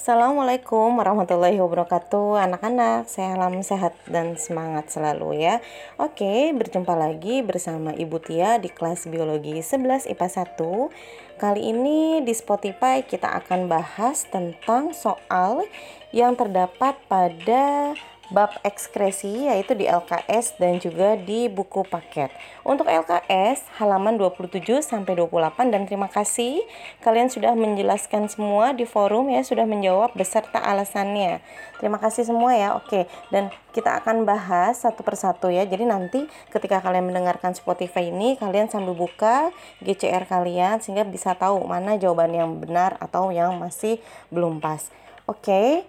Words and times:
Assalamualaikum 0.00 0.96
warahmatullahi 0.96 1.60
wabarakatuh. 1.60 2.40
Anak-anak, 2.48 3.04
salam 3.04 3.60
sehat 3.60 3.92
dan 4.08 4.32
semangat 4.40 4.88
selalu 4.88 5.44
ya. 5.44 5.60
Oke, 6.00 6.56
berjumpa 6.56 6.96
lagi 6.96 7.44
bersama 7.44 7.92
Ibu 7.92 8.16
Tia 8.24 8.56
di 8.56 8.72
kelas 8.72 9.04
Biologi 9.12 9.60
11 9.60 10.08
IPA 10.08 10.28
1 10.56 11.36
Kali 11.36 11.62
ini 11.68 12.24
di 12.24 12.32
Spotify 12.32 13.04
kita 13.04 13.28
akan 13.44 13.68
bahas 13.68 14.24
tentang 14.24 14.96
soal 14.96 15.68
yang 16.16 16.32
terdapat 16.32 16.96
pada 17.04 17.92
bab 18.30 18.54
ekskresi 18.62 19.50
yaitu 19.50 19.74
di 19.74 19.90
LKS 19.90 20.56
dan 20.56 20.78
juga 20.78 21.18
di 21.18 21.50
buku 21.50 21.82
paket. 21.86 22.30
Untuk 22.62 22.86
LKS 22.86 23.66
halaman 23.82 24.16
27 24.16 24.62
sampai 24.80 25.18
28 25.18 25.74
dan 25.74 25.84
terima 25.84 26.06
kasih 26.06 26.62
kalian 27.02 27.26
sudah 27.26 27.52
menjelaskan 27.58 28.30
semua 28.30 28.70
di 28.70 28.86
forum 28.86 29.28
ya 29.30 29.42
sudah 29.42 29.66
menjawab 29.66 30.14
beserta 30.14 30.62
alasannya. 30.62 31.42
Terima 31.82 31.98
kasih 31.98 32.24
semua 32.24 32.54
ya. 32.54 32.78
Oke, 32.78 33.10
dan 33.34 33.50
kita 33.74 33.98
akan 34.02 34.22
bahas 34.22 34.82
satu 34.82 35.02
persatu 35.02 35.50
ya. 35.50 35.66
Jadi 35.66 35.84
nanti 35.86 36.20
ketika 36.54 36.78
kalian 36.78 37.10
mendengarkan 37.10 37.54
Spotify 37.54 38.08
ini 38.10 38.38
kalian 38.38 38.70
sambil 38.70 38.94
buka 38.94 39.50
GCR 39.82 40.26
kalian 40.30 40.78
sehingga 40.78 41.02
bisa 41.02 41.34
tahu 41.34 41.66
mana 41.66 41.98
jawaban 41.98 42.30
yang 42.30 42.50
benar 42.62 42.94
atau 43.02 43.34
yang 43.34 43.58
masih 43.58 43.98
belum 44.30 44.62
pas. 44.62 44.90
Oke, 45.30 45.86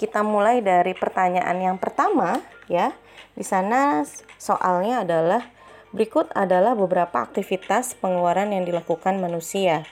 kita 0.00 0.24
mulai 0.24 0.64
dari 0.64 0.96
pertanyaan 0.96 1.60
yang 1.60 1.76
pertama 1.76 2.40
ya. 2.66 2.96
Di 3.36 3.44
sana 3.44 4.02
soalnya 4.40 5.04
adalah 5.04 5.48
berikut 5.92 6.32
adalah 6.32 6.72
beberapa 6.72 7.20
aktivitas 7.20 7.98
pengeluaran 8.00 8.52
yang 8.54 8.64
dilakukan 8.64 9.20
manusia. 9.20 9.84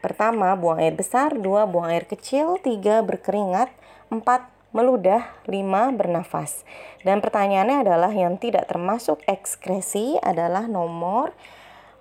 Pertama, 0.00 0.54
buang 0.54 0.78
air 0.78 0.94
besar, 0.94 1.34
dua 1.34 1.66
buang 1.66 1.90
air 1.90 2.06
kecil, 2.06 2.62
tiga 2.62 3.02
berkeringat, 3.02 3.72
empat 4.08 4.46
meludah, 4.70 5.24
lima 5.50 5.90
bernafas. 5.90 6.62
Dan 7.02 7.18
pertanyaannya 7.24 7.82
adalah 7.82 8.12
yang 8.12 8.38
tidak 8.38 8.70
termasuk 8.70 9.24
ekskresi 9.26 10.20
adalah 10.22 10.68
nomor 10.70 11.34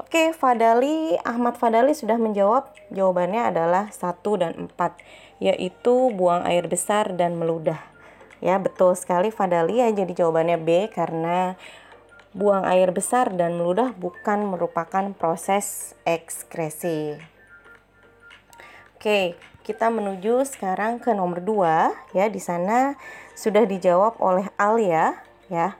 Oke, 0.06 0.38
Fadali, 0.38 1.18
Ahmad 1.26 1.58
Fadali 1.58 1.96
sudah 1.98 2.20
menjawab. 2.22 2.70
Jawabannya 2.94 3.50
adalah 3.50 3.90
1 3.90 4.22
dan 4.38 4.54
4 4.70 5.02
yaitu 5.40 6.12
buang 6.16 6.44
air 6.48 6.66
besar 6.70 7.14
dan 7.16 7.36
meludah. 7.36 7.80
Ya, 8.44 8.60
betul 8.60 8.94
sekali 9.00 9.32
Fadali 9.32 9.80
ya. 9.82 9.90
Jadi 9.92 10.16
jawabannya 10.16 10.60
B 10.62 10.92
karena 10.92 11.56
buang 12.36 12.68
air 12.68 12.92
besar 12.92 13.32
dan 13.32 13.56
meludah 13.56 13.96
bukan 13.96 14.44
merupakan 14.44 15.16
proses 15.16 15.96
ekskresi. 16.04 17.16
Oke, 19.00 19.40
kita 19.64 19.88
menuju 19.88 20.44
sekarang 20.44 21.00
ke 21.00 21.16
nomor 21.16 21.40
2 21.40 22.14
ya. 22.18 22.26
Di 22.28 22.42
sana 22.44 23.00
sudah 23.34 23.64
dijawab 23.64 24.20
oleh 24.20 24.52
Alia 24.60 25.16
ya. 25.48 25.80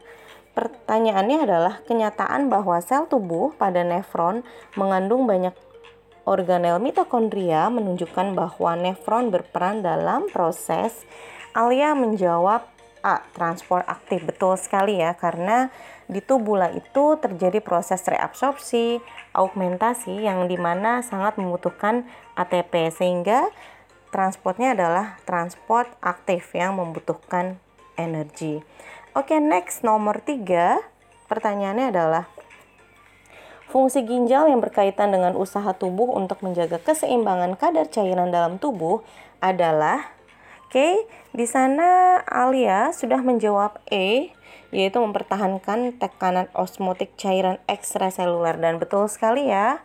Pertanyaannya 0.56 1.44
adalah 1.44 1.84
kenyataan 1.84 2.48
bahwa 2.48 2.80
sel 2.80 3.12
tubuh 3.12 3.52
pada 3.60 3.84
nefron 3.84 4.48
mengandung 4.80 5.28
banyak 5.28 5.52
organel 6.26 6.82
mitokondria 6.82 7.70
menunjukkan 7.70 8.34
bahwa 8.34 8.76
nefron 8.76 9.30
berperan 9.30 9.86
dalam 9.86 10.28
proses. 10.34 11.06
Alia 11.56 11.96
menjawab 11.96 12.66
A. 13.06 13.22
Transport 13.38 13.86
aktif. 13.86 14.26
Betul 14.26 14.58
sekali 14.58 14.98
ya, 14.98 15.14
karena 15.14 15.70
di 16.10 16.20
tubula 16.20 16.74
itu 16.74 17.18
terjadi 17.22 17.62
proses 17.62 18.02
reabsorpsi, 18.06 18.98
augmentasi 19.32 20.26
yang 20.26 20.50
di 20.50 20.58
mana 20.58 21.06
sangat 21.06 21.38
membutuhkan 21.38 22.10
ATP 22.34 22.90
sehingga 22.90 23.46
transportnya 24.10 24.74
adalah 24.74 25.22
transport 25.30 25.90
aktif 26.02 26.54
yang 26.58 26.82
membutuhkan 26.82 27.62
energi. 27.96 28.66
Oke, 29.14 29.38
next 29.40 29.86
nomor 29.86 30.20
tiga. 30.20 30.82
Pertanyaannya 31.26 31.90
adalah 31.90 32.24
Fungsi 33.76 34.08
ginjal 34.08 34.48
yang 34.48 34.64
berkaitan 34.64 35.12
dengan 35.12 35.36
usaha 35.36 35.76
tubuh 35.76 36.16
untuk 36.16 36.40
menjaga 36.48 36.80
keseimbangan 36.80 37.60
kadar 37.60 37.92
cairan 37.92 38.32
dalam 38.32 38.56
tubuh 38.56 39.04
adalah 39.44 40.16
Oke, 40.72 41.04
di 41.36 41.44
sana 41.44 42.24
Alia 42.24 42.96
sudah 42.96 43.20
menjawab 43.20 43.84
E, 43.92 44.32
yaitu 44.72 45.04
mempertahankan 45.04 45.92
tekanan 46.00 46.48
osmotik 46.56 47.20
cairan 47.20 47.60
ekstraseluler 47.68 48.56
dan 48.64 48.80
betul 48.80 49.12
sekali 49.12 49.52
ya. 49.52 49.84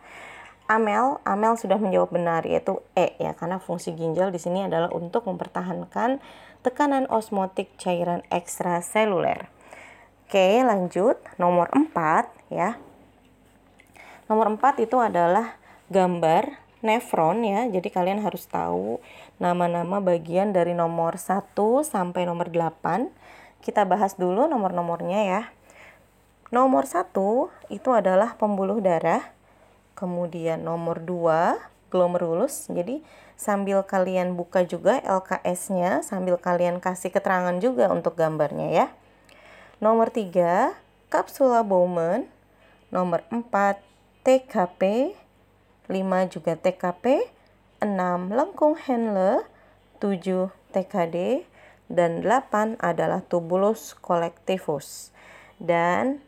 Amel, 0.71 1.19
Amel 1.27 1.59
sudah 1.59 1.75
menjawab 1.75 2.15
benar 2.15 2.47
yaitu 2.47 2.79
E 2.95 3.11
ya 3.19 3.35
karena 3.35 3.59
fungsi 3.59 3.91
ginjal 3.91 4.31
di 4.31 4.39
sini 4.39 4.71
adalah 4.71 4.87
untuk 4.95 5.27
mempertahankan 5.27 6.23
tekanan 6.63 7.11
osmotik 7.11 7.67
cairan 7.75 8.23
ekstraseluler. 8.31 9.51
Oke, 10.31 10.63
lanjut 10.63 11.19
nomor 11.35 11.67
4 11.75 12.31
ya. 12.47 12.79
Nomor 14.31 14.47
4 14.55 14.87
itu 14.87 14.95
adalah 14.95 15.59
gambar 15.91 16.55
nefron 16.79 17.43
ya. 17.43 17.67
Jadi 17.67 17.91
kalian 17.91 18.23
harus 18.23 18.47
tahu 18.47 19.03
nama-nama 19.43 19.99
bagian 19.99 20.55
dari 20.55 20.71
nomor 20.71 21.19
1 21.19 21.51
sampai 21.83 22.23
nomor 22.23 22.47
8. 22.47 23.11
Kita 23.59 23.83
bahas 23.83 24.15
dulu 24.15 24.47
nomor-nomornya 24.47 25.19
ya. 25.27 25.41
Nomor 26.47 26.87
1 26.87 27.11
itu 27.75 27.89
adalah 27.91 28.39
pembuluh 28.39 28.79
darah. 28.79 29.35
Kemudian 29.99 30.63
nomor 30.63 31.03
2 31.03 31.59
glomerulus. 31.91 32.71
Jadi 32.71 33.03
sambil 33.35 33.83
kalian 33.83 34.39
buka 34.39 34.63
juga 34.63 35.03
LKS-nya, 35.03 36.07
sambil 36.07 36.39
kalian 36.39 36.79
kasih 36.79 37.11
keterangan 37.11 37.59
juga 37.59 37.91
untuk 37.91 38.15
gambarnya 38.15 38.71
ya. 38.71 38.87
Nomor 39.83 40.07
3 40.07 40.71
kapsula 41.11 41.67
Bowman. 41.67 42.31
Nomor 42.95 43.27
4 43.27 43.90
TKP, 44.21 45.17
5 45.89 46.33
juga 46.33 46.53
TKP, 46.53 47.25
6 47.81 48.29
lengkung 48.29 48.77
Henle, 48.77 49.49
7 49.97 50.53
TKD, 50.69 51.49
dan 51.89 52.21
8 52.21 52.77
adalah 52.77 53.25
tubulus 53.25 53.97
collectivus. 53.97 55.09
Dan 55.57 56.21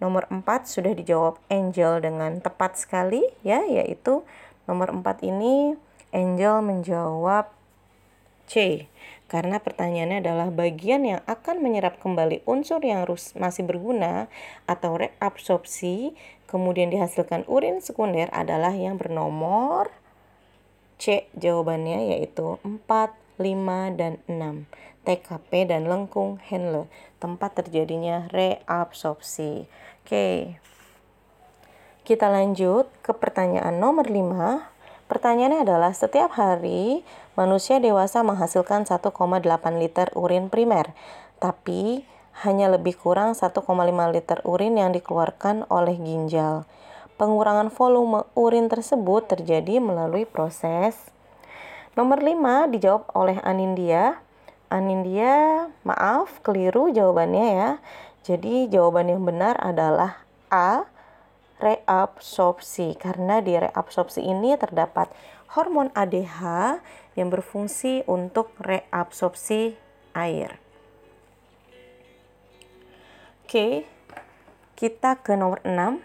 nomor 0.00 0.24
4 0.32 0.44
sudah 0.64 0.96
dijawab 0.96 1.36
Angel 1.52 2.00
dengan 2.00 2.40
tepat 2.40 2.80
sekali 2.80 3.28
ya, 3.44 3.60
yaitu 3.68 4.24
nomor 4.64 4.88
4 4.88 5.20
ini 5.20 5.76
Angel 6.16 6.64
menjawab 6.64 7.52
C. 8.48 8.86
Karena 9.26 9.58
pertanyaannya 9.58 10.22
adalah 10.22 10.48
bagian 10.54 11.02
yang 11.02 11.20
akan 11.26 11.58
menyerap 11.58 11.98
kembali 11.98 12.46
unsur 12.46 12.78
yang 12.80 13.02
masih 13.34 13.66
berguna 13.66 14.30
atau 14.70 14.94
reabsorpsi 14.96 16.14
kemudian 16.46 16.90
dihasilkan 16.90 17.46
urin 17.50 17.82
sekunder 17.82 18.30
adalah 18.30 18.74
yang 18.74 18.98
bernomor 18.98 19.90
C 20.96 21.28
jawabannya 21.36 22.16
yaitu 22.16 22.56
4, 22.64 22.80
5, 22.88 24.00
dan 24.00 24.18
6. 24.26 24.64
TKP 25.06 25.70
dan 25.70 25.86
lengkung 25.86 26.42
Henle, 26.42 26.90
tempat 27.22 27.62
terjadinya 27.62 28.26
reabsorpsi. 28.34 29.70
Oke. 30.02 30.58
Kita 32.02 32.26
lanjut 32.26 32.90
ke 33.06 33.14
pertanyaan 33.14 33.78
nomor 33.78 34.10
5. 34.10 34.66
Pertanyaannya 35.06 35.62
adalah 35.62 35.94
setiap 35.94 36.34
hari 36.34 37.06
manusia 37.38 37.78
dewasa 37.78 38.26
menghasilkan 38.26 38.82
1,8 38.82 39.14
liter 39.78 40.10
urin 40.18 40.50
primer, 40.50 40.90
tapi 41.38 42.02
hanya 42.44 42.68
lebih 42.68 43.00
kurang 43.00 43.32
1,5 43.32 43.64
liter 44.12 44.38
urin 44.44 44.76
yang 44.76 44.92
dikeluarkan 44.92 45.64
oleh 45.72 45.96
ginjal. 45.96 46.68
Pengurangan 47.16 47.72
volume 47.72 48.28
urin 48.36 48.68
tersebut 48.68 49.24
terjadi 49.24 49.80
melalui 49.80 50.28
proses. 50.28 51.00
Nomor 51.96 52.20
5 52.20 52.68
dijawab 52.76 53.08
oleh 53.16 53.40
Anindia. 53.40 54.20
Anindia, 54.68 55.70
maaf, 55.80 56.44
keliru 56.44 56.92
jawabannya 56.92 57.46
ya. 57.56 57.70
Jadi 58.26 58.68
jawaban 58.68 59.08
yang 59.08 59.22
benar 59.24 59.56
adalah 59.62 60.20
A 60.52 60.84
reabsorpsi 61.56 63.00
karena 63.00 63.40
di 63.40 63.56
reabsorpsi 63.56 64.20
ini 64.20 64.52
terdapat 64.60 65.08
hormon 65.56 65.88
ADH 65.96 66.42
yang 67.16 67.32
berfungsi 67.32 68.04
untuk 68.04 68.52
reabsorpsi 68.60 69.78
air. 70.12 70.65
Oke, 73.46 73.86
kita 74.74 75.22
ke 75.22 75.38
nomor 75.38 75.62
6. 75.62 76.02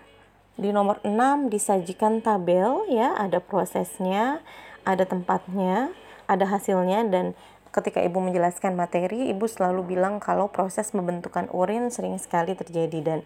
Di 0.62 0.70
nomor 0.70 1.02
6 1.02 1.50
disajikan 1.50 2.22
tabel 2.22 2.86
ya, 2.86 3.18
ada 3.18 3.42
prosesnya, 3.42 4.46
ada 4.86 5.10
tempatnya, 5.10 5.90
ada 6.30 6.46
hasilnya 6.46 7.02
dan 7.10 7.34
ketika 7.74 7.98
ibu 7.98 8.22
menjelaskan 8.22 8.78
materi, 8.78 9.34
ibu 9.34 9.50
selalu 9.50 9.98
bilang 9.98 10.22
kalau 10.22 10.54
proses 10.54 10.94
pembentukan 10.94 11.50
urin 11.50 11.90
sering 11.90 12.22
sekali 12.22 12.54
terjadi. 12.54 13.02
Dan 13.02 13.20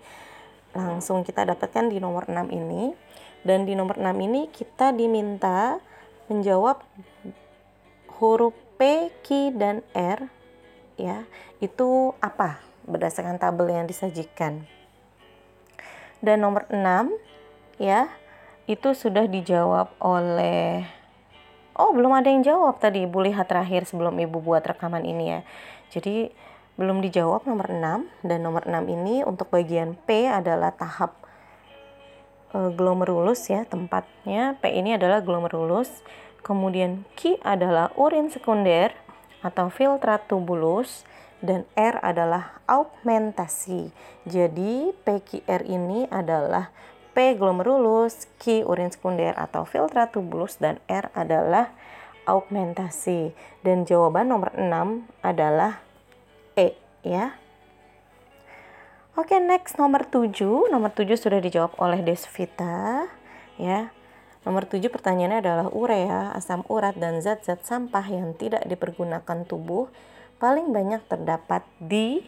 langsung 0.71 1.27
kita 1.27 1.43
dapatkan 1.43 1.91
di 1.91 1.99
nomor 1.99 2.31
6 2.31 2.55
ini. 2.55 2.95
Dan 3.43 3.67
di 3.67 3.75
nomor 3.75 3.99
6 3.99 4.15
ini 4.15 4.47
kita 4.47 4.95
diminta 4.95 5.83
menjawab 6.31 6.79
huruf 8.23 8.55
P, 8.79 9.11
Q, 9.27 9.51
dan 9.59 9.83
R 9.91 10.31
ya. 10.95 11.27
Itu 11.59 12.15
apa 12.23 12.74
berdasarkan 12.85 13.41
tabel 13.41 13.73
yang 13.73 13.85
disajikan. 13.89 14.65
Dan 16.21 16.41
nomor 16.41 16.65
6 16.69 16.81
ya 17.81 18.09
itu 18.65 18.95
sudah 18.97 19.29
dijawab 19.29 19.93
oleh 20.01 20.85
Oh, 21.75 21.91
belum 21.91 22.15
ada 22.15 22.31
yang 22.31 22.39
jawab 22.39 22.79
tadi. 22.79 23.03
Ibu 23.03 23.27
lihat 23.27 23.51
terakhir 23.51 23.83
sebelum 23.83 24.15
Ibu 24.15 24.39
buat 24.39 24.63
rekaman 24.63 25.03
ini 25.03 25.35
ya. 25.35 25.39
Jadi 25.91 26.31
belum 26.79 27.03
dijawab 27.03 27.43
nomor 27.43 27.67
6 27.67 28.23
dan 28.23 28.39
nomor 28.39 28.63
6 28.63 28.95
ini 28.95 29.27
untuk 29.27 29.51
bagian 29.51 29.99
P 30.07 30.23
adalah 30.23 30.71
tahap 30.71 31.19
e, 32.55 32.71
glomerulus 32.71 33.51
ya, 33.51 33.67
tempatnya 33.67 34.55
P 34.63 34.71
ini 34.71 34.95
adalah 34.95 35.19
glomerulus. 35.19 35.99
Kemudian 36.47 37.03
Q 37.19 37.43
adalah 37.43 37.91
urin 37.99 38.31
sekunder 38.31 38.95
atau 39.43 39.67
filtrat 39.67 40.31
tubulus 40.31 41.03
dan 41.45 41.69
R 41.77 42.01
adalah 42.01 42.59
augmentasi. 42.65 43.93
Jadi 44.25 44.91
PQR 45.05 45.61
ini 45.69 46.09
adalah 46.09 46.73
P. 47.15 47.37
glomerulus, 47.39 48.27
Q. 48.41 48.67
urin 48.67 48.91
sekunder 48.91 49.31
atau 49.39 49.63
filtratubulus, 49.63 50.59
dan 50.59 50.83
R 50.89 51.07
adalah 51.15 51.71
augmentasi. 52.27 53.31
Dan 53.63 53.87
jawaban 53.87 54.27
nomor 54.27 54.51
6 54.57 55.07
adalah 55.23 55.79
E 56.59 56.75
ya. 57.05 57.39
Oke, 59.15 59.39
next 59.39 59.79
nomor 59.79 60.03
7. 60.11 60.67
Nomor 60.67 60.91
7 60.91 61.15
sudah 61.15 61.39
dijawab 61.39 61.71
oleh 61.79 62.03
Desvita 62.03 63.07
ya. 63.55 63.95
Nomor 64.43 64.67
7 64.67 64.91
pertanyaannya 64.91 65.39
adalah 65.39 65.67
urea, 65.71 66.35
asam 66.35 66.67
urat, 66.67 66.99
dan 66.99 67.23
zat-zat 67.23 67.63
sampah 67.63 68.05
yang 68.11 68.35
tidak 68.35 68.67
dipergunakan 68.67 69.47
tubuh 69.47 69.87
paling 70.39 70.71
banyak 70.75 71.01
terdapat 71.07 71.63
di 71.79 72.23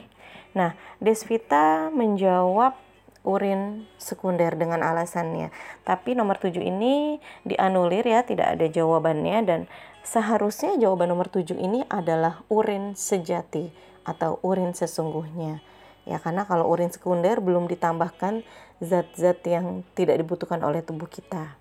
Nah, 0.58 0.74
Desvita 0.98 1.94
menjawab 1.94 2.74
urin 3.22 3.86
sekunder 4.02 4.58
dengan 4.58 4.82
alasannya. 4.82 5.54
Tapi 5.86 6.18
nomor 6.18 6.42
7 6.42 6.58
ini 6.66 7.22
dianulir 7.46 8.02
ya, 8.02 8.26
tidak 8.26 8.58
ada 8.58 8.66
jawabannya 8.66 9.38
dan 9.46 9.60
seharusnya 10.02 10.74
jawaban 10.82 11.14
nomor 11.14 11.30
7 11.30 11.54
ini 11.62 11.86
adalah 11.94 12.42
urin 12.50 12.98
sejati 12.98 13.70
atau 14.02 14.42
urin 14.42 14.74
sesungguhnya. 14.74 15.62
Ya, 16.10 16.18
karena 16.24 16.48
kalau 16.50 16.66
urin 16.72 16.90
sekunder 16.90 17.38
belum 17.38 17.70
ditambahkan 17.70 18.42
zat-zat 18.82 19.44
yang 19.46 19.86
tidak 19.94 20.18
dibutuhkan 20.24 20.64
oleh 20.66 20.82
tubuh 20.82 21.06
kita. 21.06 21.54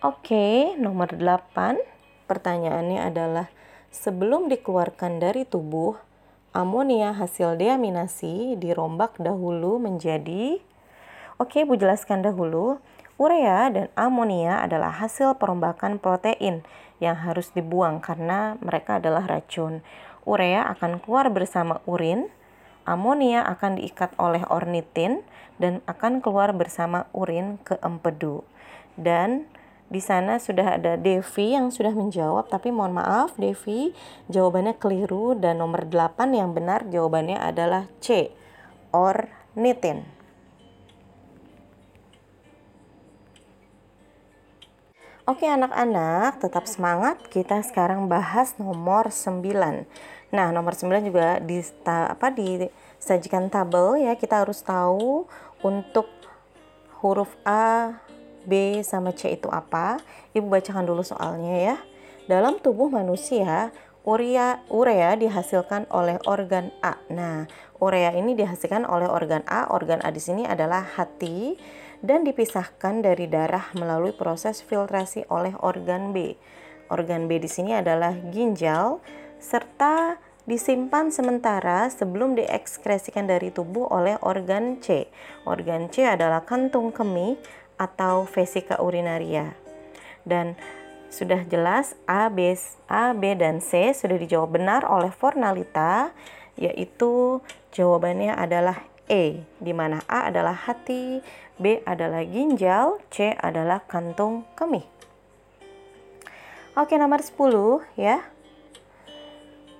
Oke, 0.00 0.72
nomor 0.80 1.12
8. 1.12 1.76
Pertanyaannya 2.30 3.10
adalah 3.10 3.50
sebelum 3.90 4.46
dikeluarkan 4.50 5.18
dari 5.22 5.44
tubuh, 5.44 5.98
amonia 6.50 7.14
hasil 7.14 7.58
deaminasi 7.58 8.58
dirombak 8.58 9.18
dahulu 9.18 9.78
menjadi 9.78 10.58
Oke, 11.40 11.64
Bu 11.64 11.72
jelaskan 11.72 12.20
dahulu. 12.20 12.84
Urea 13.16 13.72
dan 13.72 13.88
amonia 13.96 14.60
adalah 14.60 14.92
hasil 14.92 15.40
perombakan 15.40 15.96
protein 15.96 16.60
yang 17.00 17.16
harus 17.16 17.48
dibuang 17.56 18.00
karena 18.04 18.60
mereka 18.60 19.00
adalah 19.00 19.24
racun. 19.24 19.80
Urea 20.28 20.68
akan 20.76 21.00
keluar 21.00 21.32
bersama 21.32 21.80
urin, 21.88 22.28
amonia 22.84 23.40
akan 23.48 23.80
diikat 23.80 24.12
oleh 24.20 24.44
ornitin 24.52 25.24
dan 25.56 25.80
akan 25.88 26.20
keluar 26.20 26.52
bersama 26.52 27.08
urin 27.16 27.56
ke 27.64 27.80
empedu. 27.80 28.44
Dan 29.00 29.48
di 29.90 29.98
sana 29.98 30.38
sudah 30.38 30.78
ada 30.78 30.94
Devi 30.94 31.58
yang 31.58 31.74
sudah 31.74 31.90
menjawab, 31.90 32.46
tapi 32.46 32.70
mohon 32.70 32.94
maaf 32.94 33.34
Devi, 33.34 33.90
jawabannya 34.30 34.78
keliru 34.78 35.34
dan 35.34 35.58
nomor 35.58 35.90
8 35.90 36.30
yang 36.30 36.54
benar 36.54 36.86
jawabannya 36.86 37.34
adalah 37.34 37.90
C, 37.98 38.30
ornitin. 38.94 40.06
Oke 45.26 45.46
anak-anak, 45.46 46.42
tetap 46.42 46.66
semangat. 46.66 47.22
Kita 47.30 47.62
sekarang 47.62 48.10
bahas 48.10 48.58
nomor 48.58 49.14
9. 49.14 49.86
Nah, 50.34 50.50
nomor 50.50 50.74
9 50.74 51.06
juga 51.06 51.38
di 51.38 51.62
apa 51.86 52.34
disajikan 52.34 53.46
tabel 53.46 54.06
ya. 54.06 54.18
Kita 54.18 54.42
harus 54.42 54.58
tahu 54.62 55.30
untuk 55.62 56.10
huruf 56.98 57.30
A, 57.46 58.02
B 58.46 58.80
sama 58.86 59.12
C 59.16 59.34
itu 59.36 59.48
apa? 59.50 60.00
Ibu 60.32 60.46
bacakan 60.48 60.86
dulu 60.86 61.02
soalnya 61.04 61.54
ya. 61.56 61.76
Dalam 62.30 62.62
tubuh 62.62 62.86
manusia, 62.92 63.74
urea 64.06 64.64
urea 64.72 65.18
dihasilkan 65.18 65.90
oleh 65.92 66.16
organ 66.24 66.72
A. 66.80 66.96
Nah, 67.12 67.44
urea 67.82 68.16
ini 68.16 68.32
dihasilkan 68.38 68.88
oleh 68.88 69.08
organ 69.10 69.44
A. 69.44 69.68
Organ 69.68 70.00
A 70.00 70.08
di 70.08 70.22
sini 70.22 70.48
adalah 70.48 70.84
hati 70.84 71.58
dan 72.00 72.24
dipisahkan 72.24 73.04
dari 73.04 73.28
darah 73.28 73.68
melalui 73.76 74.16
proses 74.16 74.64
filtrasi 74.64 75.28
oleh 75.28 75.52
organ 75.60 76.16
B. 76.16 76.36
Organ 76.90 77.28
B 77.28 77.38
di 77.38 77.48
sini 77.48 77.76
adalah 77.76 78.16
ginjal 78.32 78.98
serta 79.40 80.18
disimpan 80.48 81.12
sementara 81.12 81.86
sebelum 81.92 82.34
diekskresikan 82.34 83.28
dari 83.28 83.52
tubuh 83.52 83.86
oleh 83.92 84.16
organ 84.24 84.80
C. 84.80 85.06
Organ 85.46 85.92
C 85.92 86.08
adalah 86.08 86.42
kantung 86.42 86.90
kemih 86.90 87.38
atau 87.80 88.28
vesika 88.28 88.76
urinaria. 88.76 89.56
Dan 90.28 90.60
sudah 91.08 91.42
jelas 91.48 91.96
A, 92.04 92.28
B, 92.28 92.52
A, 92.86 93.16
B 93.16 93.32
dan 93.34 93.64
C 93.64 93.96
sudah 93.96 94.20
dijawab 94.20 94.60
benar 94.60 94.84
oleh 94.84 95.08
Fornalita 95.10 96.12
yaitu 96.60 97.40
jawabannya 97.72 98.36
adalah 98.36 98.84
E 99.10 99.42
di 99.58 99.72
mana 99.72 100.04
A 100.06 100.30
adalah 100.30 100.54
hati, 100.54 101.24
B 101.58 101.82
adalah 101.82 102.22
ginjal, 102.22 103.02
C 103.10 103.34
adalah 103.34 103.82
kantung 103.88 104.46
kemih. 104.54 104.86
Oke, 106.78 106.94
nomor 106.94 107.18
10 107.18 107.82
ya. 107.98 108.22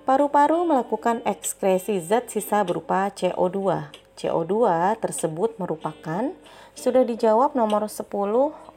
Paru-paru 0.03 0.67
melakukan 0.67 1.23
ekskresi 1.23 2.03
zat 2.03 2.27
sisa 2.27 2.67
berupa 2.67 3.07
CO2. 3.15 4.00
CO2 4.21 4.69
tersebut 5.01 5.57
merupakan 5.57 6.29
sudah 6.77 7.01
dijawab 7.01 7.57
nomor 7.57 7.89
10 7.89 8.05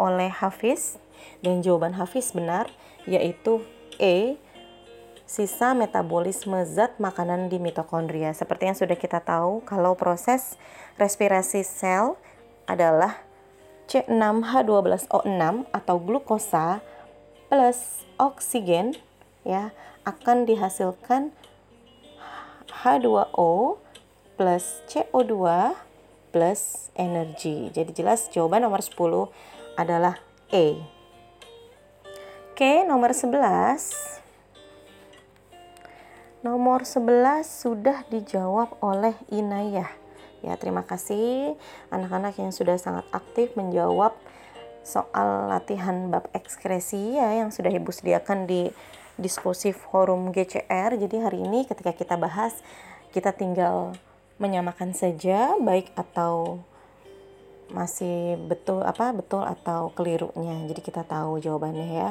oleh 0.01 0.31
Hafiz 0.33 0.97
dan 1.45 1.61
jawaban 1.61 1.93
Hafiz 2.01 2.33
benar 2.33 2.73
yaitu 3.05 3.61
E 4.01 4.41
sisa 5.29 5.77
metabolisme 5.77 6.65
zat 6.65 6.97
makanan 6.97 7.53
di 7.53 7.61
mitokondria. 7.61 8.33
Seperti 8.33 8.73
yang 8.73 8.79
sudah 8.79 8.97
kita 8.97 9.21
tahu 9.21 9.61
kalau 9.69 9.93
proses 9.93 10.57
respirasi 10.97 11.61
sel 11.61 12.17
adalah 12.65 13.21
C6H12O6 13.89 15.69
atau 15.69 15.97
glukosa 16.01 16.81
plus 17.53 18.09
oksigen 18.17 18.97
ya 19.45 19.77
akan 20.09 20.49
dihasilkan 20.49 21.37
H2O 22.85 23.84
plus 24.35 24.83
CO2 24.91 25.33
plus 26.35 26.91
energi. 26.99 27.71
Jadi 27.71 27.95
jelas 27.95 28.27
jawaban 28.35 28.67
nomor 28.67 28.83
10 28.83 29.31
adalah 29.79 30.19
E. 30.51 30.79
Oke, 32.55 32.87
nomor 32.87 33.11
11. 33.11 33.35
Nomor 36.47 36.87
11 36.87 37.43
sudah 37.47 38.07
dijawab 38.11 38.79
oleh 38.79 39.15
Inayah. 39.31 39.91
Ya, 40.45 40.55
terima 40.61 40.85
kasih 40.85 41.57
anak-anak 41.89 42.37
yang 42.37 42.53
sudah 42.53 42.77
sangat 42.77 43.09
aktif 43.17 43.57
menjawab 43.57 44.13
soal 44.85 45.49
latihan 45.49 46.13
bab 46.13 46.29
ekskresi 46.37 47.17
ya 47.17 47.41
yang 47.41 47.49
sudah 47.49 47.73
Ibu 47.73 47.89
sediakan 47.89 48.45
di 48.45 48.69
diskusi 49.17 49.73
forum 49.73 50.31
GCR. 50.37 51.01
Jadi 51.01 51.17
hari 51.17 51.43
ini 51.49 51.65
ketika 51.65 51.97
kita 51.97 52.21
bahas 52.21 52.61
kita 53.17 53.33
tinggal 53.33 53.97
menyamakan 54.39 54.97
saja 54.97 55.55
baik 55.61 55.95
atau 55.95 56.63
masih 57.73 58.39
betul 58.45 58.85
apa 58.85 59.11
betul 59.15 59.43
atau 59.43 59.91
kelirunya. 59.95 60.67
Jadi 60.69 60.81
kita 60.85 61.03
tahu 61.07 61.41
jawabannya 61.43 61.89
ya. 61.91 62.11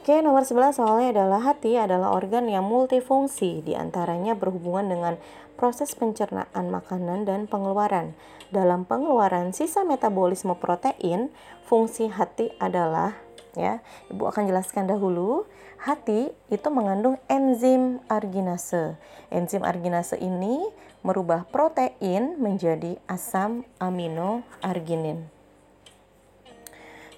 Oke, 0.00 0.24
nomor 0.24 0.48
11 0.48 0.80
soalnya 0.80 1.12
adalah 1.12 1.40
hati 1.44 1.76
adalah 1.76 2.16
organ 2.16 2.48
yang 2.48 2.64
multifungsi, 2.64 3.60
di 3.60 3.76
antaranya 3.76 4.32
berhubungan 4.32 4.88
dengan 4.88 5.14
proses 5.60 5.92
pencernaan 5.92 6.72
makanan 6.72 7.28
dan 7.28 7.44
pengeluaran. 7.44 8.16
Dalam 8.48 8.88
pengeluaran 8.88 9.52
sisa 9.52 9.84
metabolisme 9.84 10.56
protein, 10.56 11.28
fungsi 11.68 12.08
hati 12.08 12.48
adalah 12.56 13.12
ya. 13.56 13.82
Ibu 14.12 14.28
akan 14.30 14.46
jelaskan 14.50 14.86
dahulu. 14.90 15.46
Hati 15.80 16.28
itu 16.52 16.68
mengandung 16.68 17.16
enzim 17.24 18.04
arginase. 18.10 19.00
Enzim 19.32 19.64
arginase 19.64 20.20
ini 20.20 20.60
merubah 21.00 21.48
protein 21.48 22.36
menjadi 22.36 23.00
asam 23.08 23.64
amino 23.80 24.44
arginin. 24.60 25.24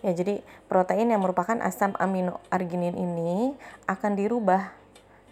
Ya, 0.03 0.11
jadi 0.15 0.43
protein 0.67 1.15
yang 1.15 1.23
merupakan 1.23 1.59
asam 1.63 1.95
amino 1.99 2.43
arginin 2.51 2.95
ini 2.95 3.55
akan 3.87 4.19
dirubah 4.19 4.75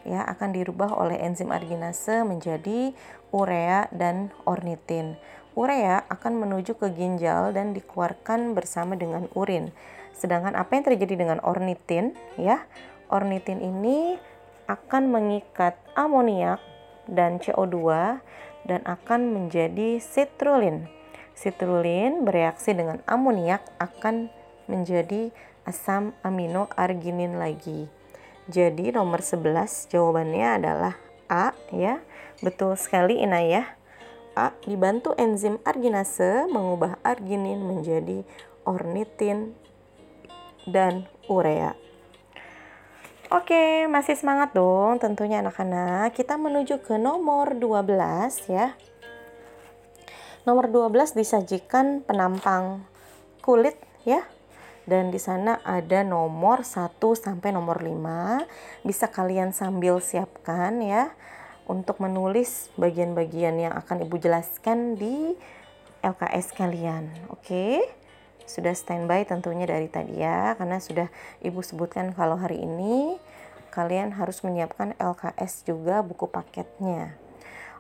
ya, 0.07 0.23
akan 0.26 0.54
dirubah 0.54 0.95
oleh 0.95 1.19
enzim 1.23 1.50
arginase 1.50 2.23
menjadi 2.23 2.95
urea 3.35 3.90
dan 3.95 4.35
ornitin. 4.47 5.19
Urea 5.59 6.07
akan 6.07 6.47
menuju 6.47 6.78
ke 6.78 6.95
ginjal 6.95 7.50
dan 7.50 7.75
dikeluarkan 7.75 8.54
bersama 8.54 8.95
dengan 8.95 9.26
urin. 9.35 9.75
Sedangkan 10.21 10.53
apa 10.53 10.77
yang 10.77 10.85
terjadi 10.85 11.17
dengan 11.17 11.41
ornitin 11.41 12.12
ya? 12.37 12.69
Ornitin 13.09 13.65
ini 13.65 14.21
akan 14.69 15.09
mengikat 15.09 15.81
amoniak 15.97 16.61
dan 17.09 17.41
CO2 17.41 17.81
dan 18.69 18.81
akan 18.85 19.33
menjadi 19.33 19.97
citrulline. 19.97 20.93
Citrulline 21.33 22.21
bereaksi 22.29 22.77
dengan 22.77 23.00
amoniak 23.09 23.65
akan 23.81 24.29
menjadi 24.69 25.33
asam 25.65 26.12
amino 26.21 26.69
arginin 26.77 27.41
lagi. 27.41 27.89
Jadi 28.53 28.93
nomor 28.93 29.25
11 29.25 29.89
jawabannya 29.89 30.49
adalah 30.61 30.95
A 31.33 31.57
ya. 31.73 32.05
Betul 32.45 32.77
sekali 32.77 33.25
Inayah. 33.25 33.79
A 34.37 34.53
dibantu 34.69 35.17
enzim 35.17 35.59
arginase 35.65 36.45
mengubah 36.53 37.00
arginin 37.03 37.65
menjadi 37.65 38.23
ornitin 38.69 39.57
dan 40.71 41.11
urea. 41.27 41.75
Oke, 43.31 43.87
masih 43.87 44.19
semangat 44.19 44.50
dong 44.59 44.99
tentunya 44.99 45.39
anak-anak. 45.39 46.19
Kita 46.19 46.35
menuju 46.35 46.83
ke 46.83 46.99
nomor 46.99 47.55
12 47.55 48.50
ya. 48.50 48.75
Nomor 50.43 50.67
12 50.67 51.15
disajikan 51.15 52.03
penampang 52.03 52.83
kulit 53.39 53.79
ya. 54.03 54.27
Dan 54.83 55.15
di 55.15 55.23
sana 55.23 55.62
ada 55.62 56.03
nomor 56.03 56.67
1 56.67 56.99
sampai 57.15 57.55
nomor 57.55 57.79
5. 57.79 58.83
Bisa 58.83 59.07
kalian 59.07 59.55
sambil 59.55 60.03
siapkan 60.03 60.83
ya 60.83 61.15
untuk 61.71 62.03
menulis 62.03 62.75
bagian-bagian 62.75 63.55
yang 63.62 63.79
akan 63.79 64.11
Ibu 64.11 64.19
jelaskan 64.19 64.99
di 64.99 65.39
LKS 66.03 66.50
kalian. 66.59 67.31
Oke 67.31 68.00
sudah 68.50 68.75
standby 68.75 69.23
tentunya 69.23 69.71
dari 69.71 69.87
tadi 69.87 70.19
ya 70.19 70.59
karena 70.59 70.83
sudah 70.83 71.07
ibu 71.38 71.62
sebutkan 71.62 72.11
kalau 72.11 72.35
hari 72.35 72.66
ini 72.66 73.23
kalian 73.71 74.19
harus 74.19 74.42
menyiapkan 74.42 74.99
LKS 74.99 75.62
juga 75.62 76.02
buku 76.02 76.26
paketnya. 76.26 77.14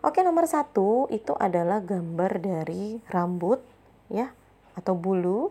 Oke 0.00 0.22
nomor 0.22 0.46
satu 0.46 1.10
itu 1.10 1.34
adalah 1.36 1.82
gambar 1.82 2.38
dari 2.38 3.02
rambut 3.10 3.58
ya 4.06 4.30
atau 4.78 4.94
bulu. 4.94 5.50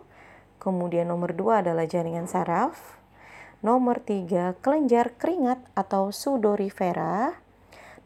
Kemudian 0.58 1.12
nomor 1.12 1.36
dua 1.36 1.62
adalah 1.62 1.84
jaringan 1.86 2.26
saraf. 2.26 2.98
Nomor 3.60 4.00
tiga 4.00 4.56
kelenjar 4.64 5.14
keringat 5.20 5.60
atau 5.76 6.16
sudorifera. 6.16 7.36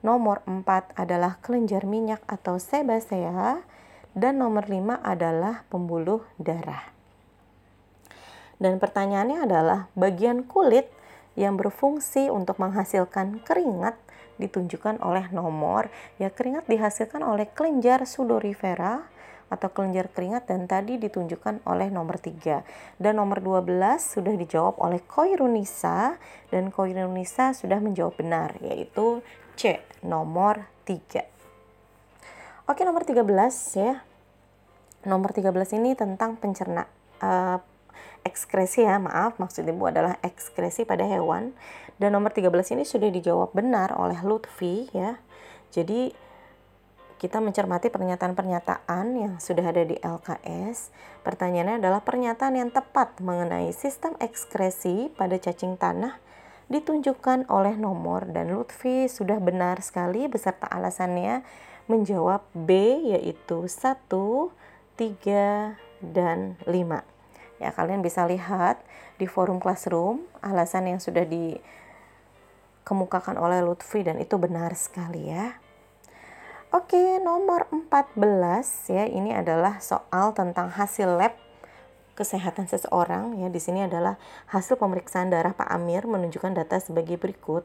Nomor 0.04 0.44
empat 0.44 0.92
adalah 1.00 1.40
kelenjar 1.40 1.86
minyak 1.88 2.20
atau 2.28 2.60
sebasea. 2.60 3.64
Dan 4.14 4.38
nomor 4.38 4.70
5 4.70 5.02
adalah 5.02 5.66
pembuluh 5.74 6.22
darah. 6.38 6.93
Dan 8.64 8.80
pertanyaannya 8.80 9.44
adalah 9.44 9.92
bagian 9.92 10.48
kulit 10.48 10.88
yang 11.36 11.60
berfungsi 11.60 12.32
untuk 12.32 12.64
menghasilkan 12.64 13.44
keringat 13.44 14.00
ditunjukkan 14.40 15.04
oleh 15.04 15.28
nomor. 15.36 15.92
Ya 16.16 16.32
keringat 16.32 16.72
dihasilkan 16.72 17.28
oleh 17.28 17.52
kelenjar 17.52 18.08
sudorifera 18.08 19.04
atau 19.52 19.68
kelenjar 19.68 20.08
keringat 20.16 20.48
dan 20.48 20.64
tadi 20.66 20.96
ditunjukkan 20.96 21.68
oleh 21.68 21.92
nomor 21.92 22.24
3. 22.24 22.64
Dan 23.04 23.20
nomor 23.20 23.44
12 23.44 23.68
sudah 24.00 24.32
dijawab 24.32 24.80
oleh 24.80 25.04
Koirunisa 25.04 26.16
dan 26.48 26.72
Koirunisa 26.72 27.52
sudah 27.52 27.84
menjawab 27.84 28.16
benar 28.16 28.56
yaitu 28.64 29.20
C 29.60 29.84
nomor 30.08 30.72
3. 30.88 31.20
Oke 32.72 32.88
nomor 32.88 33.04
13 33.04 33.28
ya. 33.76 34.08
Nomor 35.04 35.36
13 35.36 35.52
ini 35.84 36.00
tentang 36.00 36.40
pencerna 36.40 36.88
uh, 37.20 37.60
ekskresi 38.24 38.86
ya, 38.86 38.98
maaf 38.98 39.38
maksud 39.38 39.68
Ibu 39.68 39.90
adalah 39.90 40.18
ekskresi 40.24 40.86
pada 40.88 41.06
hewan. 41.06 41.56
Dan 41.98 42.18
nomor 42.18 42.34
13 42.34 42.50
ini 42.74 42.84
sudah 42.84 43.10
dijawab 43.14 43.54
benar 43.54 43.94
oleh 43.96 44.18
Lutfi 44.26 44.90
ya. 44.92 45.22
Jadi 45.74 46.14
kita 47.24 47.40
mencermati 47.40 47.88
pernyataan-pernyataan 47.88 49.06
yang 49.16 49.34
sudah 49.40 49.64
ada 49.64 49.88
di 49.88 49.96
LKS. 49.96 50.92
Pertanyaannya 51.24 51.80
adalah 51.80 52.04
pernyataan 52.04 52.60
yang 52.60 52.68
tepat 52.68 53.16
mengenai 53.24 53.72
sistem 53.72 54.20
ekskresi 54.20 55.08
pada 55.16 55.40
cacing 55.40 55.80
tanah 55.80 56.20
ditunjukkan 56.68 57.48
oleh 57.48 57.80
nomor 57.80 58.28
dan 58.28 58.52
Lutfi 58.52 59.08
sudah 59.08 59.40
benar 59.40 59.80
sekali 59.80 60.28
beserta 60.28 60.68
alasannya 60.68 61.44
menjawab 61.88 62.44
B 62.56 62.72
yaitu 63.16 63.72
1, 63.72 64.04
3, 65.00 65.80
dan 66.04 66.60
5. 66.68 67.13
Ya, 67.64 67.72
kalian 67.72 68.04
bisa 68.04 68.28
lihat 68.28 68.84
di 69.16 69.24
forum 69.24 69.64
classroom 69.64 70.28
alasan 70.44 70.92
yang 70.92 71.00
sudah 71.00 71.24
dikemukakan 72.84 73.40
oleh 73.40 73.64
Lutfi 73.64 74.04
dan 74.04 74.20
itu 74.20 74.36
benar 74.36 74.76
sekali 74.76 75.32
ya. 75.32 75.56
Oke, 76.74 77.22
nomor 77.24 77.70
14 77.72 78.92
ya, 78.92 79.08
ini 79.08 79.32
adalah 79.32 79.80
soal 79.80 80.36
tentang 80.36 80.74
hasil 80.74 81.06
lab 81.06 81.38
kesehatan 82.18 82.66
seseorang 82.66 83.38
ya. 83.40 83.48
Di 83.54 83.62
sini 83.62 83.86
adalah 83.86 84.18
hasil 84.50 84.82
pemeriksaan 84.82 85.30
darah 85.30 85.54
Pak 85.54 85.70
Amir 85.70 86.10
menunjukkan 86.10 86.58
data 86.58 86.82
sebagai 86.82 87.22
berikut. 87.22 87.62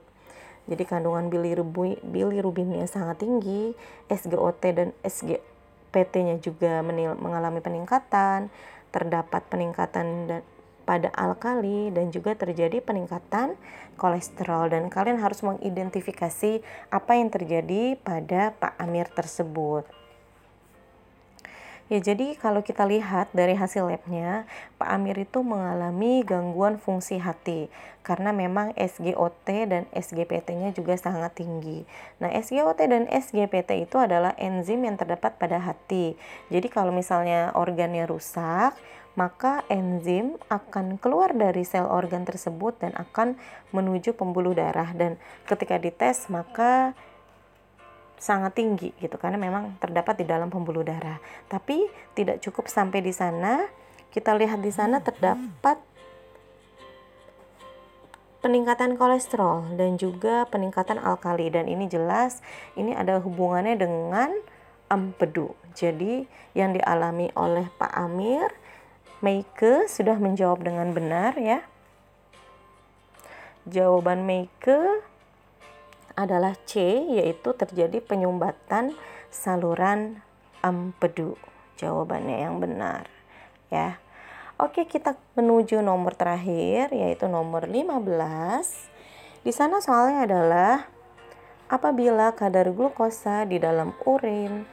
Jadi 0.69 0.85
kandungan 0.85 1.33
bilirubinnya 1.33 2.85
sangat 2.85 3.25
tinggi, 3.25 3.73
SGOT 4.13 4.61
dan 4.77 4.93
SGPT-nya 5.01 6.45
juga 6.45 6.85
mengalami 7.17 7.65
peningkatan, 7.65 8.53
terdapat 8.99 9.47
peningkatan 9.47 10.43
pada 10.83 11.13
alkali 11.15 11.95
dan 11.95 12.11
juga 12.11 12.35
terjadi 12.35 12.83
peningkatan 12.83 13.55
kolesterol 13.95 14.73
dan 14.75 14.91
kalian 14.91 15.23
harus 15.23 15.45
mengidentifikasi 15.47 16.65
apa 16.91 17.13
yang 17.15 17.31
terjadi 17.31 17.95
pada 18.01 18.57
Pak 18.59 18.75
Amir 18.83 19.07
tersebut. 19.13 19.98
Ya, 21.89 22.05
jadi 22.05 22.37
kalau 22.37 22.61
kita 22.61 22.85
lihat 22.85 23.33
dari 23.33 23.57
hasil 23.57 23.89
labnya, 23.89 24.45
Pak 24.77 24.93
Amir 24.93 25.25
itu 25.25 25.41
mengalami 25.41 26.21
gangguan 26.21 26.77
fungsi 26.77 27.17
hati 27.17 27.73
karena 28.05 28.29
memang 28.29 28.77
SGOT 28.77 29.49
dan 29.49 29.89
SGPT-nya 29.97 30.77
juga 30.77 31.01
sangat 31.01 31.41
tinggi. 31.41 31.89
Nah, 32.21 32.29
SGOT 32.29 32.85
dan 32.85 33.09
SGPT 33.09 33.89
itu 33.89 33.97
adalah 33.97 34.37
enzim 34.37 34.85
yang 34.85 35.01
terdapat 35.01 35.41
pada 35.41 35.57
hati. 35.65 36.13
Jadi 36.53 36.69
kalau 36.69 36.93
misalnya 36.93 37.57
organnya 37.57 38.05
rusak, 38.05 38.77
maka 39.17 39.65
enzim 39.73 40.37
akan 40.53 41.01
keluar 41.01 41.33
dari 41.33 41.65
sel 41.65 41.89
organ 41.89 42.29
tersebut 42.29 42.79
dan 42.85 42.93
akan 43.01 43.41
menuju 43.73 44.13
pembuluh 44.13 44.53
darah 44.53 44.95
dan 44.95 45.19
ketika 45.49 45.75
dites 45.75 46.31
maka 46.31 46.95
sangat 48.19 48.59
tinggi 48.59 48.91
gitu 48.99 49.15
karena 49.17 49.39
memang 49.39 49.79
terdapat 49.79 50.21
di 50.21 50.27
dalam 50.27 50.51
pembuluh 50.51 50.83
darah. 50.83 51.19
Tapi 51.47 51.87
tidak 52.19 52.43
cukup 52.45 52.67
sampai 52.67 53.01
di 53.01 53.15
sana. 53.15 53.67
Kita 54.09 54.35
lihat 54.35 54.61
di 54.61 54.73
sana 54.75 55.01
terdapat 55.01 55.79
peningkatan 58.39 58.95
kolesterol 58.95 59.75
dan 59.75 59.99
juga 59.99 60.47
peningkatan 60.47 61.03
alkali 61.03 61.51
dan 61.51 61.67
ini 61.67 61.91
jelas 61.91 62.39
ini 62.79 62.95
ada 62.95 63.19
hubungannya 63.19 63.75
dengan 63.75 64.31
empedu. 64.89 65.53
Jadi 65.75 66.25
yang 66.57 66.73
dialami 66.75 67.31
oleh 67.37 67.69
Pak 67.77 67.93
Amir 67.93 68.49
Meike 69.19 69.91
sudah 69.91 70.15
menjawab 70.17 70.63
dengan 70.63 70.95
benar 70.95 71.35
ya. 71.35 71.67
Jawaban 73.67 74.25
Meike 74.25 75.03
adalah 76.19 76.59
C 76.67 76.83
yaitu 77.15 77.55
terjadi 77.55 78.03
penyumbatan 78.03 78.99
saluran 79.31 80.19
empedu. 80.67 81.39
Jawabannya 81.79 82.43
yang 82.43 82.59
benar 82.59 83.07
ya. 83.71 84.03
Oke, 84.59 84.91
kita 84.91 85.15
menuju 85.39 85.79
nomor 85.79 86.19
terakhir 86.19 86.91
yaitu 86.91 87.31
nomor 87.31 87.71
15. 87.71 88.03
Di 89.47 89.55
sana 89.55 89.79
soalnya 89.79 90.27
adalah 90.27 90.91
apabila 91.71 92.35
kadar 92.35 92.75
glukosa 92.75 93.47
di 93.47 93.63
dalam 93.63 93.95
urin 94.03 94.67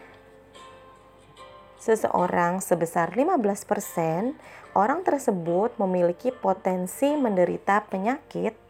seseorang 1.78 2.66
sebesar 2.66 3.14
15%, 3.14 4.34
orang 4.74 5.06
tersebut 5.06 5.78
memiliki 5.78 6.34
potensi 6.34 7.14
menderita 7.14 7.86
penyakit 7.86 8.64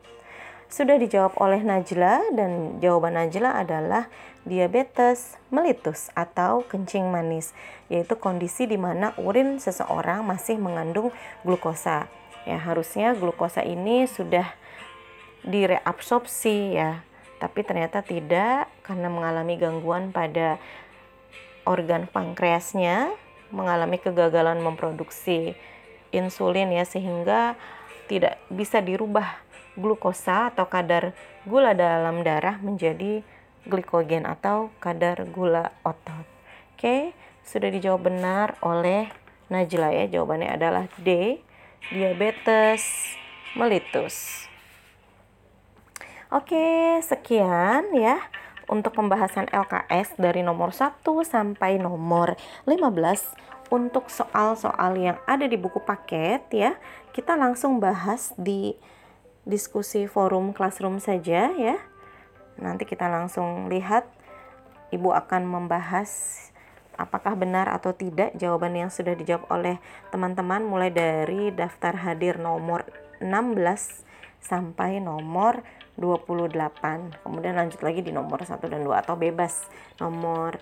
Sudah 0.65 0.97
dijawab 0.97 1.37
oleh 1.37 1.61
Najla 1.61 2.33
dan 2.33 2.81
jawaban 2.81 3.15
Najla 3.15 3.61
adalah 3.61 4.09
diabetes 4.45 5.37
mellitus 5.53 6.09
atau 6.17 6.65
kencing 6.65 7.09
manis, 7.09 7.53
yaitu 7.89 8.17
kondisi 8.17 8.65
di 8.65 8.77
mana 8.77 9.13
urin 9.21 9.61
seseorang 9.61 10.25
masih 10.25 10.57
mengandung 10.57 11.13
glukosa. 11.45 12.09
Ya, 12.45 12.61
harusnya 12.61 13.17
glukosa 13.17 13.65
ini 13.65 14.05
sudah 14.05 14.45
direabsorpsi 15.45 16.77
ya, 16.77 17.05
tapi 17.37 17.61
ternyata 17.61 18.01
tidak 18.01 18.69
karena 18.81 19.09
mengalami 19.09 19.57
gangguan 19.57 20.09
pada 20.09 20.57
organ 21.65 22.05
pankreasnya, 22.09 23.13
mengalami 23.49 23.97
kegagalan 24.01 24.61
memproduksi 24.61 25.57
insulin 26.13 26.73
ya 26.73 26.85
sehingga 26.85 27.57
tidak 28.05 28.37
bisa 28.53 28.81
dirubah 28.81 29.44
glukosa 29.75 30.51
atau 30.51 30.67
kadar 30.67 31.15
gula 31.43 31.75
dalam 31.75 32.23
darah 32.23 32.59
menjadi 32.59 33.21
glikogen 33.67 34.23
atau 34.27 34.71
kadar 34.79 35.27
gula 35.29 35.75
otot. 35.83 36.25
Oke, 36.75 37.15
sudah 37.43 37.69
dijawab 37.71 38.11
benar 38.11 38.59
oleh 38.63 39.07
Najla 39.45 39.93
ya. 39.93 40.05
Jawabannya 40.09 40.57
adalah 40.57 40.85
D, 40.97 41.39
diabetes 41.93 43.13
mellitus. 43.53 44.47
Oke, 46.33 46.99
sekian 47.05 47.93
ya 47.93 48.19
untuk 48.65 48.97
pembahasan 48.97 49.45
LKS 49.53 50.17
dari 50.17 50.41
nomor 50.41 50.73
1 50.73 51.05
sampai 51.21 51.77
nomor 51.77 52.33
15 52.65 53.69
untuk 53.69 54.09
soal-soal 54.09 54.97
yang 54.97 55.17
ada 55.29 55.45
di 55.45 55.57
buku 55.57 55.81
paket 55.85 56.41
ya. 56.49 56.73
Kita 57.13 57.37
langsung 57.37 57.77
bahas 57.77 58.33
di 58.35 58.73
diskusi 59.45 60.09
forum 60.09 60.51
classroom 60.51 60.97
saja 60.97 61.53
ya. 61.53 61.77
Nanti 62.57 62.83
kita 62.83 63.05
langsung 63.07 63.69
lihat 63.69 64.09
Ibu 64.93 65.11
akan 65.11 65.49
membahas 65.49 66.09
apakah 66.95 67.35
benar 67.35 67.67
atau 67.67 67.91
tidak 67.91 68.31
jawaban 68.39 68.77
yang 68.77 68.91
sudah 68.93 69.17
dijawab 69.17 69.45
oleh 69.51 69.75
teman-teman 70.09 70.63
mulai 70.63 70.89
dari 70.93 71.51
daftar 71.51 71.97
hadir 71.97 72.39
nomor 72.39 72.87
16 73.19 74.05
sampai 74.39 75.03
nomor 75.03 75.65
28. 75.99 77.23
Kemudian 77.23 77.55
lanjut 77.55 77.81
lagi 77.83 78.03
di 78.03 78.11
nomor 78.15 78.43
1 78.43 78.55
dan 78.71 78.81
2 78.83 79.03
atau 79.03 79.15
bebas 79.17 79.67
nomor 79.99 80.59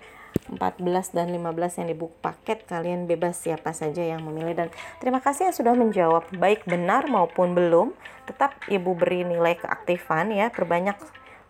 14 0.49 1.15
dan 1.15 1.27
15 1.33 1.79
yang 1.81 1.87
di 1.89 1.97
buku 1.97 2.15
paket 2.21 2.65
kalian 2.69 3.09
bebas 3.09 3.39
siapa 3.41 3.73
saja 3.73 4.01
yang 4.03 4.21
memilih. 4.21 4.53
Dan 4.53 4.69
terima 5.01 5.23
kasih 5.23 5.49
yang 5.49 5.55
sudah 5.55 5.73
menjawab 5.73 6.29
baik 6.37 6.65
benar 6.69 7.09
maupun 7.09 7.57
belum 7.57 7.95
tetap 8.29 8.55
ibu 8.69 8.93
beri 8.93 9.25
nilai 9.25 9.57
keaktifan 9.57 10.33
ya. 10.33 10.53
Perbanyak 10.53 10.97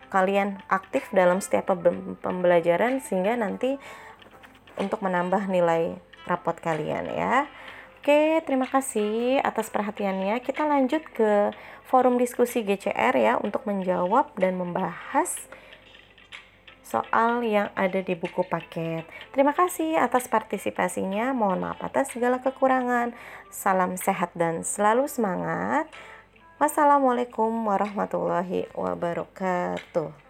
kalian 0.08 0.62
aktif 0.70 1.10
dalam 1.10 1.42
setiap 1.42 1.74
pembelajaran 2.22 3.02
sehingga 3.02 3.34
nanti 3.34 3.76
untuk 4.78 5.02
menambah 5.02 5.50
nilai 5.50 5.98
rapot 6.26 6.56
kalian 6.58 7.10
ya. 7.10 7.46
Oke, 8.04 8.44
terima 8.44 8.68
kasih 8.68 9.40
atas 9.40 9.72
perhatiannya. 9.72 10.36
Kita 10.44 10.68
lanjut 10.68 11.00
ke 11.08 11.56
forum 11.88 12.20
diskusi 12.20 12.60
GCR 12.60 13.16
ya 13.16 13.34
untuk 13.40 13.64
menjawab 13.64 14.36
dan 14.36 14.60
membahas 14.60 15.40
soal 16.84 17.40
yang 17.42 17.72
ada 17.74 18.04
di 18.04 18.12
buku 18.14 18.44
paket. 18.44 19.08
Terima 19.32 19.56
kasih 19.56 19.96
atas 19.96 20.28
partisipasinya. 20.28 21.32
Mohon 21.32 21.72
maaf 21.72 21.80
atas 21.80 22.12
segala 22.12 22.38
kekurangan. 22.44 23.16
Salam 23.48 23.96
sehat 23.96 24.30
dan 24.36 24.60
selalu 24.62 25.08
semangat. 25.08 25.88
Wassalamualaikum 26.60 27.50
warahmatullahi 27.66 28.70
wabarakatuh. 28.76 30.23